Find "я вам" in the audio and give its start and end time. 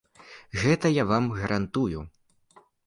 0.95-1.29